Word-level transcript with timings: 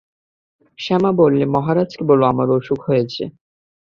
শ্যামা 0.79 1.11
বললে, 1.21 1.43
মহারাজকে 1.55 2.03
বলো 2.09 2.23
আমার 2.25 2.47
অসুখ 2.57 2.79
করেছে। 2.87 3.23